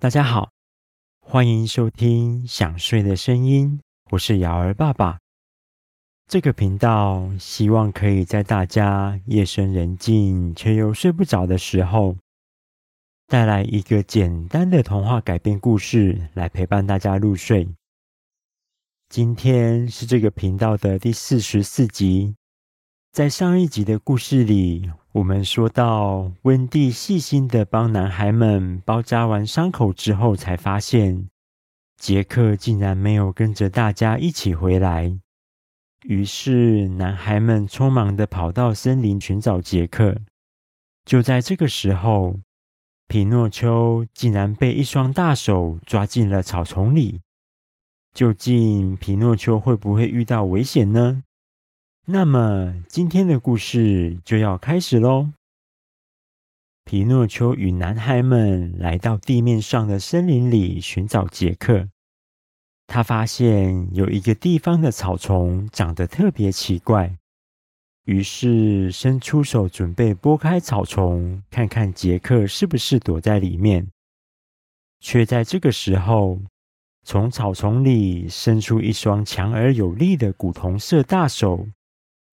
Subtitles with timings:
[0.00, 0.52] 大家好，
[1.20, 3.80] 欢迎收听《想睡的声音》，
[4.12, 5.18] 我是瑶儿爸爸。
[6.28, 12.16] 这个频道希望可以在大家夜深人静却又睡不着的时候，
[13.26, 17.68] 带来一个简单的童话改编故事，来陪伴大家入睡。
[19.08, 22.36] 今天是这个频道的第四十四集。
[23.10, 24.88] 在上一集的故事里，
[25.18, 31.28] 我们说到，温蒂细心的帮男孩们包扎完伤口之后，才发现
[31.96, 35.18] 杰克竟然没有跟着大家一起回来。
[36.04, 40.16] 于是，男孩们匆忙的跑到森林寻找杰克。
[41.04, 42.38] 就在这个时候，
[43.08, 47.20] 皮诺丘竟然被一双大手抓进了草丛里。
[48.14, 51.24] 究竟皮诺丘会不会遇到危险呢？
[52.10, 55.28] 那么今天的故事就要开始喽。
[56.86, 61.86] 皮诺丘与男孩们来到地面上的森林里寻找杰克。
[62.86, 67.14] 他发现有一个地方的草丛长得特别奇怪，
[68.06, 73.86] 于是伸出手准备拨开草丛，看看杰克是不是躲在里面。
[75.00, 76.40] 却在这个时候，
[77.04, 81.68] 从草丛里伸出一双强而有力的古铜色大手。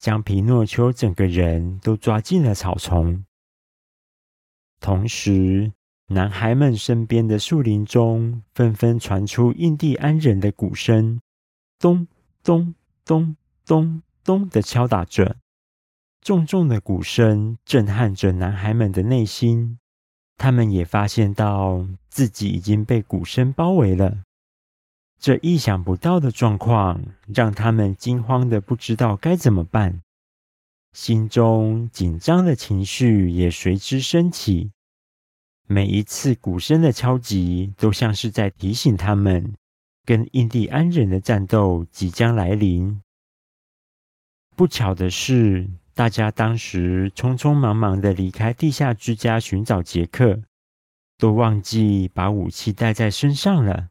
[0.06, 3.26] 将皮诺丘整个人都抓进了草丛，
[4.80, 5.72] 同时，
[6.10, 11.20] 男孩们身边的树林中纷纷传出印第安人的鼓声，
[11.80, 12.08] 咚
[12.44, 15.38] 咚咚咚咚的敲打着。
[16.22, 19.80] 重重的鼓声震撼着男孩们的内心，
[20.38, 24.20] 他们也发现到自己已经被鼓声包围了。
[25.26, 30.04] 这意想不到的状况让他们惊慌的不知道该怎么办，
[30.94, 34.70] 心中紧张的情绪也随之升起。
[35.66, 39.56] 每一次鼓声的敲击，都像是在提醒他们，
[40.06, 43.02] 跟印第安人的战斗即将来临。
[44.56, 50.44] 不巧的是，大家当时匆匆忙忙的离开地下之家寻找杰克，
[51.18, 53.88] 都忘记把武器带在身上了。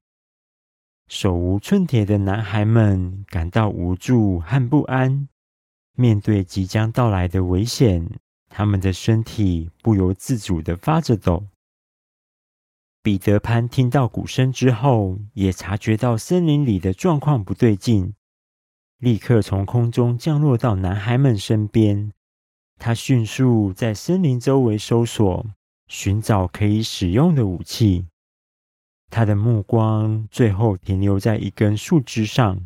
[1.08, 5.28] 手无寸铁的男孩们感到无助和不安，
[5.94, 11.46] 面对即将到来的危险，他们的身体不由自主地发着抖。
[13.02, 18.14] 彼得潘听到鼓声之后，也察觉到森林里的状况不对劲，
[18.98, 22.10] 立刻从空中降落到男孩们身边。
[22.78, 25.46] 他迅速在森林周围搜索，
[25.86, 28.06] 寻找可以使用的武器。
[29.10, 32.64] 他的目光最后停留在一根树枝上，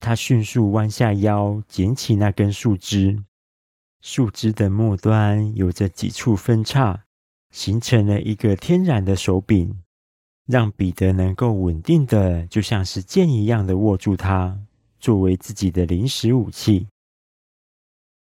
[0.00, 3.22] 他迅速弯下腰捡起那根树枝，
[4.00, 7.04] 树枝的末端有着几处分叉，
[7.50, 9.82] 形成了一个天然的手柄，
[10.46, 14.60] 让彼得能够稳定的就像是剑一样的握住它，
[15.00, 16.86] 作为自己的临时武器。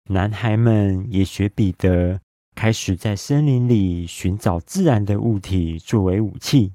[0.09, 2.21] 男孩们也学彼得，
[2.53, 6.74] 开始在森林里寻找自然的物体作为武器。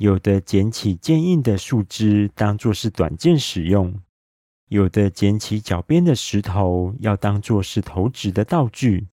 [0.00, 4.00] 有的捡起坚硬的树枝当作是短剑使用，
[4.68, 9.08] 有的捡起脚边的石头要当作是投掷的道具，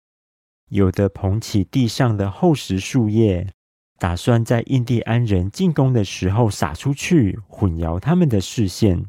[0.69, 3.51] 有的捧起地上的厚实树叶，
[3.97, 9.07] 打算在印第安人进攻的时候撒出去，混淆他们的视线。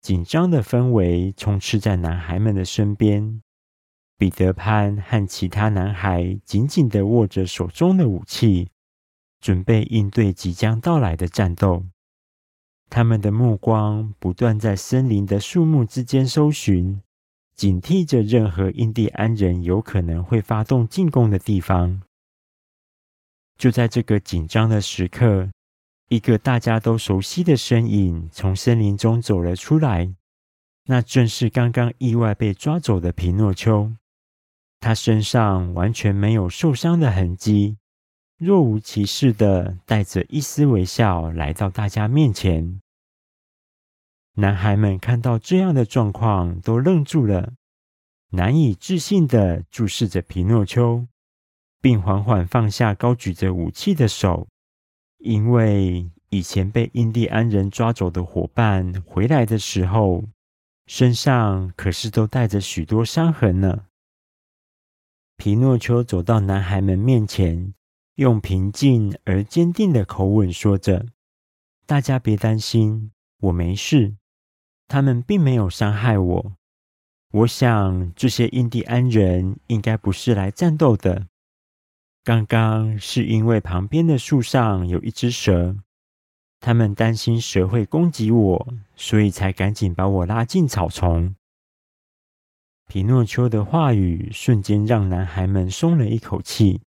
[0.00, 3.42] 紧张的氛围充斥在男孩们的身边，
[4.16, 8.70] 彼得潘和其他男孩紧紧地握着手中的武器。
[9.44, 11.84] 准备应对即将到来的战斗，
[12.88, 17.02] 他们的目光不断在森林的树木之间搜寻，
[17.54, 22.00] 警惕着任何印第安人有可能会发动进攻的地方。
[23.58, 25.50] 就在这个紧张的时刻，
[26.08, 30.14] 一个大家都熟悉的身影从森林中走了出来，
[30.86, 33.92] 那正是刚刚意外被抓走的皮诺丘。
[34.80, 37.76] 他身上完全没有受伤的痕迹。
[38.44, 42.82] 若无其事的带着一丝微笑来到大家面前，
[44.34, 47.54] 男孩们看到这样的状况都愣住了，
[48.32, 51.06] 难以置信的注视着皮诺丘，
[51.80, 54.46] 并缓缓放下高举着武器的手，
[55.16, 60.22] 因为以前被印第安人抓走的伙伴回来的时候，
[60.86, 63.86] 身上可是都带着许多伤痕呢。
[65.38, 67.72] 皮诺丘走到男孩们面前。
[68.16, 71.06] 用平静而坚定的口吻说着
[71.84, 74.14] ：“大家别担心，我没事。
[74.86, 76.52] 他们并没有伤害我。
[77.32, 81.26] 我想这些印第安人应该不是来战斗的。
[82.22, 85.76] 刚刚是因为旁边的树上有一只蛇，
[86.60, 91.34] 他们担心蛇会攻击我，所以才赶紧把我拉进草丛。”
[92.86, 96.82] 皮诺丘的话语瞬间让男孩们松了一口气，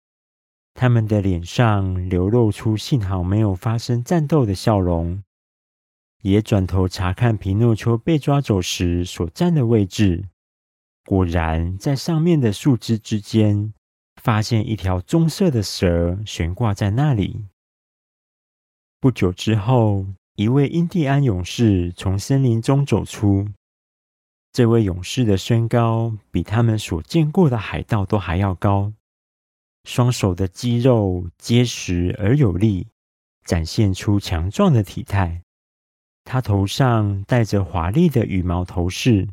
[0.78, 5.23] 他们的脸上流露出幸好没有发生战斗的笑容，
[6.20, 10.26] 也转头查看皮诺丘被抓走时所站的位置。
[11.06, 13.73] 果然，在上面的树枝之间，
[14.20, 17.46] 发现一条棕色的蛇悬挂在那里。
[19.00, 23.49] 不久之后，一位印第安勇士从森林中走出。
[24.52, 28.93] 这位勇士的身高比他们所见过的海盗都还要高，
[29.86, 32.88] 双手的肌肉结实而有力，
[33.44, 35.42] 展现出强壮的体态。
[36.24, 39.28] 他头上戴着华丽的羽毛头饰，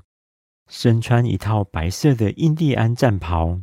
[0.69, 3.61] 身穿一套白色的印第安战袍，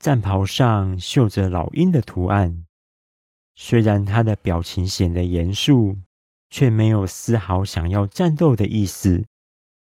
[0.00, 2.64] 战袍上绣着老鹰的图案。
[3.54, 5.98] 虽然他的表情显得严肃，
[6.50, 9.24] 却没有丝毫想要战斗的意思。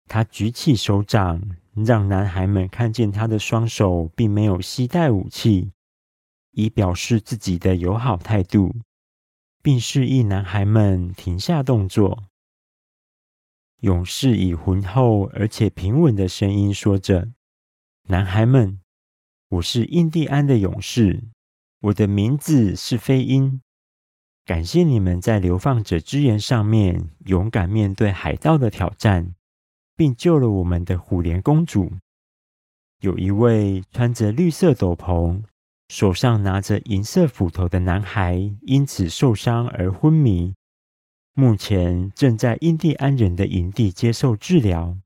[0.08, 1.42] 他举起手掌，
[1.74, 5.73] 让男孩们看见他的双手并没有携带武器，
[6.54, 8.74] 以表示自己的友好态度，
[9.62, 12.24] 并示意男孩们停下动作。
[13.82, 17.30] 勇士以浑厚而且平稳的声音说着
[18.10, 18.80] ：“男孩们，
[19.50, 21.26] 我是印第安的勇士，
[21.82, 23.62] 我的名字是飞鹰。
[24.46, 29.36] 感谢你们在流放者之岩上面勇敢面对海盗的挑战。”
[29.96, 31.94] 并救了我们的虎莲公主。
[33.02, 35.44] 有一位穿着绿色斗篷、
[35.94, 40.56] 手上拿着银色斧头的男孩，因此受伤而昏迷，
[41.36, 44.98] 目前正在印第安人的营地接受治疗。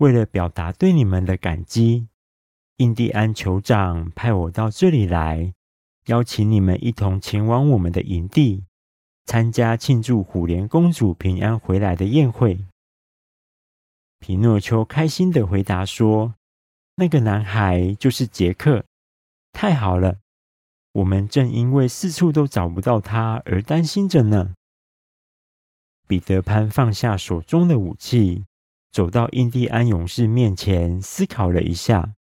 [0.00, 2.08] 为了表达对你们的感激，
[2.76, 5.54] 印第安酋长派我到这里来，
[6.08, 8.66] 邀请你们一同前往我们的营地，
[9.24, 12.66] 参加庆祝虎莲公主平安回来的宴会。
[14.18, 16.34] 皮诺丘开心地回答说
[16.96, 18.84] ：“那个男孩就是杰克，
[19.54, 20.18] 太好了！
[20.92, 24.54] 我们正因为四处都找不到他而担心着呢。”
[26.06, 28.44] 彼得潘放下手中的武器，
[28.92, 32.14] 走到印第安勇士面前，思考了一下，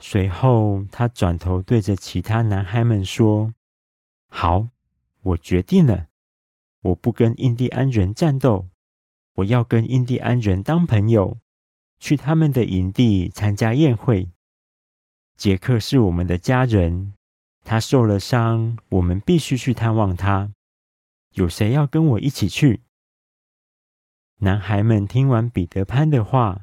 [0.00, 3.54] 随后他转头对着其他男孩们说
[4.28, 4.68] ：“好，
[5.22, 6.08] 我决定了，
[6.82, 8.68] 我不跟印第安人战斗。”
[9.38, 11.38] 我要跟印第安人当朋友，
[12.00, 14.30] 去他们的营地参加宴会。
[15.38, 17.14] 杰克是我们的家人，
[17.64, 20.50] 他受了伤，我们必须去探望他。
[21.34, 22.80] 有谁要跟我一起去？
[24.40, 26.62] 男孩们听完彼得潘的话，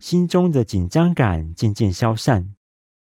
[0.00, 2.56] 心中的紧张感渐渐消散。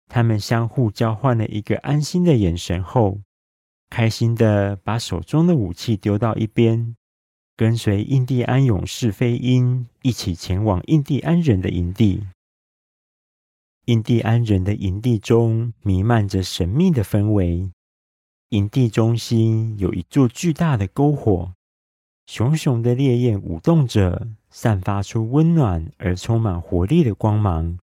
[0.06, 3.22] 他们相互交换了一个安心的眼神后，
[3.90, 6.94] 开心地把手中的武器丢到一边。
[7.56, 12.25] 跟随印第安勇士飞鹰一起前往印第安人的营地。
[13.87, 17.73] 印第安人的营地中弥漫着神秘的氛围。
[18.50, 21.52] 营地中心有一座巨大的篝火，
[22.26, 27.76] 熊熊的烈焰舞动着，散发出温暖而充满活力的光芒，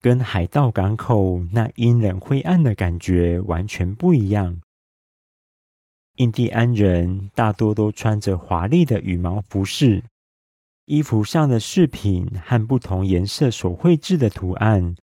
[0.00, 4.60] 跟海盗港口那阴冷灰暗的感觉完全不一样。
[6.16, 10.04] 印第安人大多都穿着华丽的羽毛服饰，
[10.90, 14.96] 衣服上的饰品和不同颜色所绘制的图案，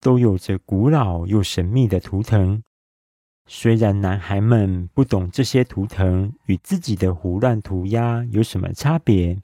[0.00, 2.62] 都有着古老又神秘的图腾。
[3.46, 9.38] 虽然男孩们不懂这些图腾与自己的胡乱涂鸦有什么差别，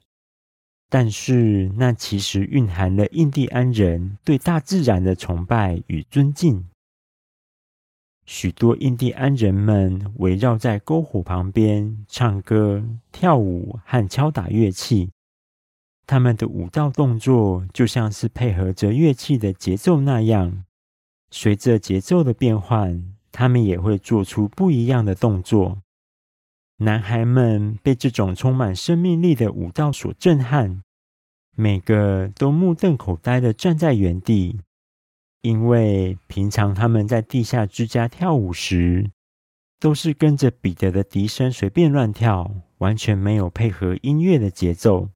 [0.89, 6.65] 但是那其实蕴含了印第安人对大自然的崇拜与尊敬。
[8.25, 15.11] 许多印第安人们围绕在篝火旁边，唱歌、跳舞和敲打乐器。
[16.05, 20.65] 他们的舞蹈动作就像是配合着乐器的节奏那样，
[21.31, 25.79] 随着节奏的变换，他们也会做出不一样的动作。
[26.77, 30.83] 男孩们被这种充满生命力的舞蹈所震撼，
[31.55, 34.59] 每个都目瞪口呆的站在原地。
[35.41, 39.11] 因为平常他们在地下之家跳舞时，
[39.79, 45.09] 都是跟着彼得的笛声随便乱跳，完全没有配合音乐的节奏。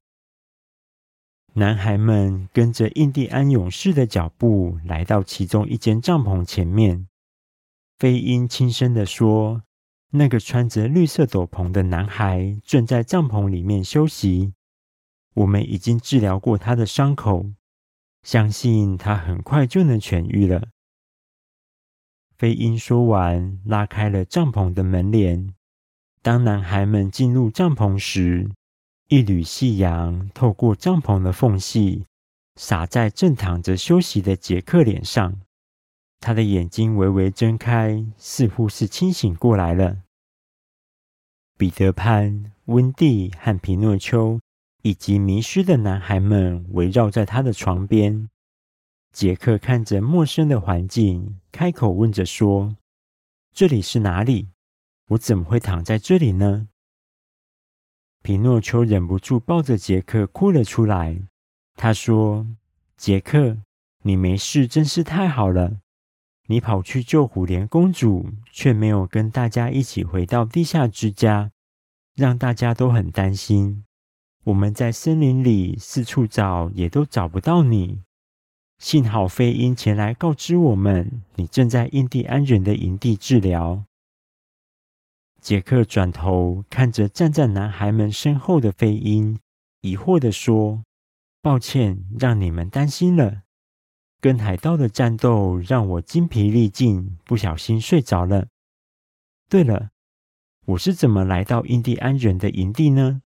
[1.58, 7.08] 男孩们跟着印第安勇士的脚步，来到其中一间帐篷前面。
[7.98, 9.64] 飞鹰轻声地说
[10.14, 14.52] ：“那个穿着绿色斗篷的男孩正在帐篷里面休息。
[15.34, 17.50] 我们已经治疗过他的伤口。”
[18.22, 20.68] 相信他很快就能痊愈了。
[22.36, 25.52] 飞鹰说完，拉开了帐篷的门帘。
[26.22, 28.48] 当男孩们进入帐篷时，
[29.08, 32.04] 一缕夕阳透过帐篷的缝隙，
[32.56, 35.40] 洒在正躺着休息的杰克脸上。
[36.20, 40.02] 他的眼睛微微睁开，似乎是清醒过来了。
[41.56, 44.38] 彼得潘、温蒂和皮诺丘
[44.82, 48.28] 以及迷失的男孩们围绕在他的床边。
[49.10, 52.76] 杰克看着陌生的环境，开口问着说
[53.56, 54.48] ：“这里是哪里？
[55.08, 56.68] 我怎么会躺在这里呢？”
[58.28, 61.16] 皮诺丘忍不住抱着杰克哭了出来。
[61.76, 62.46] 他说
[62.94, 63.56] ：“杰克，
[64.02, 65.78] 你没事真是太好了。
[66.48, 71.52] 你跑去救虎莲公主，却没有跟大家一起回到地下之家，
[72.14, 73.86] 让大家都很担心。
[74.44, 78.02] 我们在森林里四处找，也都找不到你。
[78.78, 83.84] 幸好飞鹰前来告知我们，你正在印第安人的营地治疗。”
[85.48, 89.38] 杰克转头看着站在男孩们身后的飞鹰，
[89.80, 90.84] 疑惑地说
[91.40, 93.44] ：“抱歉，让你们担心了。
[94.20, 98.48] 跟海盗的战斗让我精疲力尽，不小心睡着了。
[99.48, 99.88] 对了，
[100.66, 103.22] 我是怎么来到印第安人的营地呢？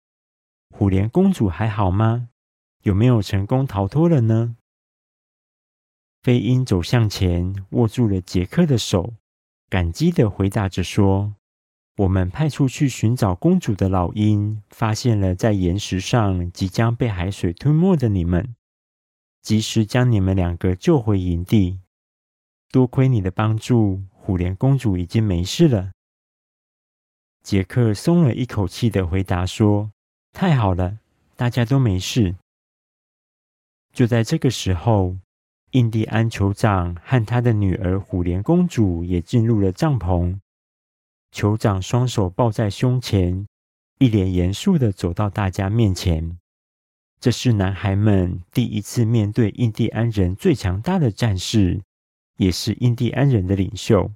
[0.71, 2.31] 虎莲公主还好吗？
[2.85, 4.57] 有没有成功逃脱了呢？”
[6.25, 9.13] 飞鹰走向前，握住了杰克的手，
[9.69, 11.36] 感激地回答着说。
[11.97, 18.55] 我们派出去寻找公主的老鹰，发现了在岩石上即将被海水吞没的你们，
[19.41, 21.81] 及时将你们两个救回营地。
[22.71, 25.93] 多亏你的帮助，虎莲公主已经没事了。
[27.43, 29.91] 杰克松了一口气的回答说
[30.35, 30.99] ：“太好了，
[31.35, 32.35] 大家都没事。”
[33.95, 35.17] 就在这个时候，
[35.71, 40.39] 印第安酋长和他的女儿虎莲公主也进入了帐篷。
[41.37, 43.47] 酋长双手抱在胸前，
[43.99, 46.39] 一脸严肃地走到大家面前。
[47.21, 51.83] 这是男孩们第一次面对印第安人最强大的战士，
[52.39, 54.11] 也是印第安人的领袖，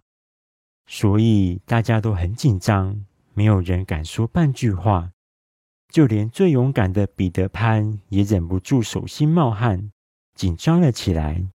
[0.86, 5.10] 所以大家都很紧张，没有人敢说半句话。
[5.92, 9.92] 就连最勇敢的彼得潘也忍不住手心冒汗，
[10.34, 11.46] 紧张了起来。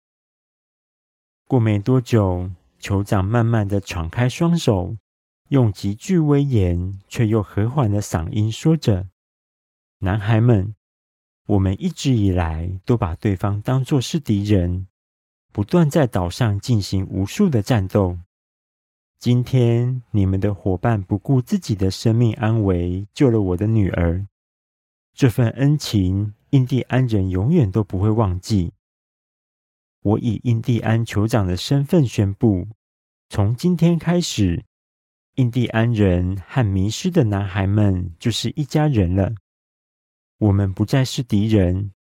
[1.47, 4.95] 过没多久，酋长慢慢地敞开双手。
[5.49, 9.09] 用极具威严却又和缓的嗓音说着
[9.99, 10.73] ：“男孩们，
[11.45, 14.87] 我们一直以来都把对方当作是敌人，
[15.51, 18.17] 不断在岛上进行无数的战斗。
[19.19, 24.25] 今天，你们的伙伴不顾自己的生命安危，救了我的女儿。
[25.13, 28.73] 这份恩情，印第安人永远都不会忘记。
[30.01, 32.67] 我以印第安酋长的身份宣布，
[33.29, 34.65] 从今天开始。”
[35.35, 39.33] 印第安人和迷失的男孩们就是一家人了。
[40.37, 41.91] 我们不再是敌人，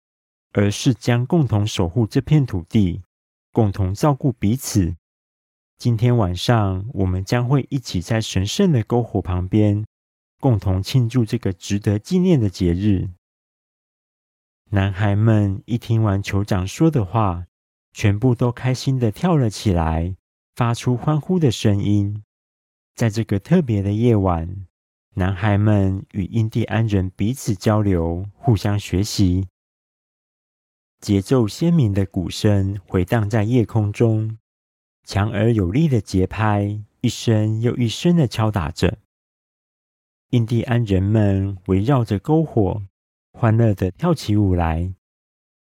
[0.52, 3.02] 而是将共同守护这片土地，
[3.50, 4.94] 共同照顾彼此。
[5.76, 9.84] 今天晚上，我们将会一起在神圣的篝火旁边，
[10.38, 13.10] 共同庆祝这个值得纪念的节日。
[14.70, 17.46] 男孩们一听完酋长说的话，
[17.92, 20.14] 全部都开心地跳了起来，
[20.54, 22.22] 发出欢呼的声音。
[22.94, 24.66] 在这个特别的夜晚，
[25.14, 29.48] 男孩们与印第安人彼此交流，互相学习。
[31.00, 34.38] 节奏鲜明的鼓声回荡在夜空中，
[35.02, 38.98] 强而有力的节拍一声又一声的敲打着。
[40.30, 42.82] 印第安人们围绕着篝火，
[43.32, 44.94] 欢乐地跳起舞来。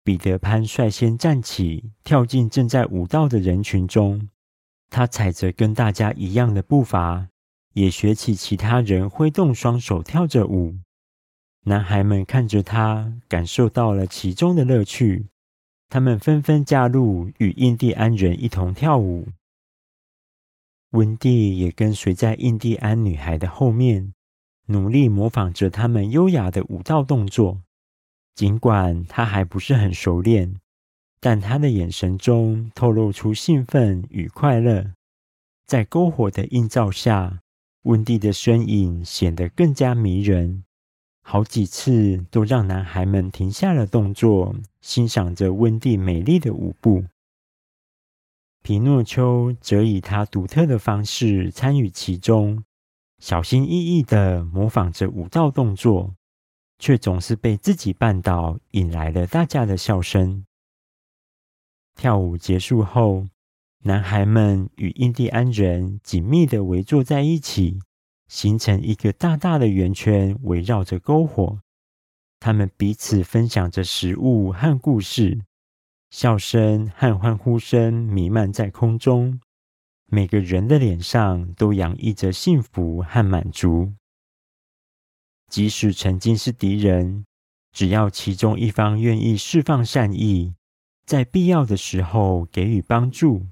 [0.05, 4.29] 彼得潘率先站起，跳进正在舞蹈的人群中。
[4.95, 7.27] 他踩着跟大家一样的步伐，
[7.73, 10.77] 也学起其他人挥动双手跳着舞。
[11.65, 15.27] 男孩们看着他，感受到了其中的乐趣。
[15.89, 19.27] 他们纷纷加入，与印第安人一同跳舞。
[20.91, 24.15] 温蒂也跟随在印第安女孩的后面，
[24.67, 27.63] 努力模仿着他们优雅的舞蹈动作。
[28.37, 30.55] 尽管他还不是很熟练。
[31.25, 34.93] 但他的眼神中透露出兴奋与快乐，
[35.67, 37.41] 在篝火的映照下，
[37.85, 40.65] 温蒂的身影显得更加迷人。
[41.23, 47.05] 好几次都让男孩们停下了动作，欣赏着温蒂美丽的舞步。
[48.63, 52.63] 皮诺丘则以他独特的方式参与其中，
[53.19, 56.15] 小心翼翼地模仿着舞蹈动作，
[56.79, 60.45] 却总是被自己绊倒，引来了大家的笑声。
[61.95, 63.27] 跳舞结束后，
[63.85, 67.79] 男孩们与印第安人紧密地围坐在一起，
[68.29, 71.59] 形成一个大大的圆圈，围绕着篝火。
[72.41, 75.41] 他们彼此分享着食物和故事，
[76.11, 79.41] 笑声和欢呼声弥漫在空中。
[80.07, 83.93] 每个人的脸上都洋溢着幸福和满足。
[85.49, 87.25] 即使曾经是敌人，
[87.73, 90.55] 只要其中一方愿意释放善意，
[91.07, 93.47] 在必要的时候给予帮助，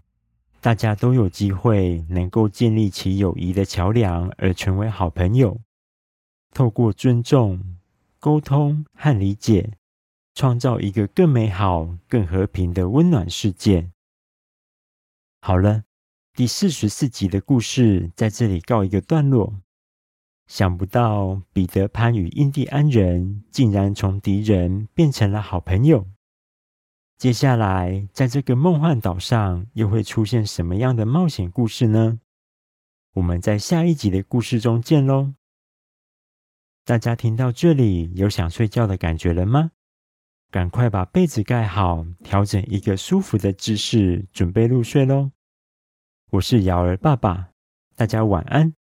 [0.60, 5.60] 大家都有机会能够建立起友谊的桥梁，而成为好朋友。
[6.52, 7.76] 透过尊重。
[8.22, 9.72] 沟通和理解，
[10.32, 13.90] 创造一个更美好、更和平的温暖世界。
[15.40, 15.82] 好了，
[16.32, 19.54] 第四十四集的故事在这里告一个段落。
[20.46, 26.06] 想不到彼得潘与印第安人竟然从敌人变成了好朋友。
[27.22, 32.18] 接下来，在这个梦幻岛上又会出现什么样的冒险故事呢？
[33.14, 35.32] 我们在下一集的故事中见喽！
[36.84, 39.70] 大家听到这里，有想睡觉的感觉了吗？
[40.50, 45.30] 赶快把被子盖好，调整一个舒服的姿势，准备入睡喽。
[46.30, 47.50] 我是瑶儿爸爸，
[47.94, 48.74] 大家晚安。